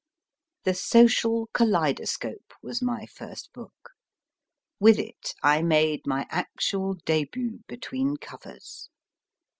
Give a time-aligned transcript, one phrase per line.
[0.63, 3.91] The Social Kaleidoscope was my first book.
[4.79, 8.89] With it I made my actual debut between covers.